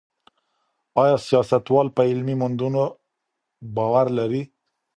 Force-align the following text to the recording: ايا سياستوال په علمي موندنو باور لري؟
ايا 1.03 1.15
سياستوال 1.27 1.87
په 1.95 2.01
علمي 2.09 2.35
موندنو 2.41 2.83
باور 3.75 4.07
لري؟ 4.17 4.43